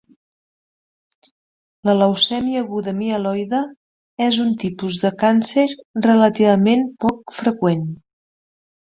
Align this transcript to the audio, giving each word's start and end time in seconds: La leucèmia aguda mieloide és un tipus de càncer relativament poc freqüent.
La 1.89 1.93
leucèmia 1.97 2.63
aguda 2.65 2.93
mieloide 3.01 3.59
és 4.29 4.39
un 4.45 4.55
tipus 4.63 4.97
de 5.03 5.13
càncer 5.25 5.67
relativament 6.07 6.83
poc 7.07 7.35
freqüent. 7.43 7.85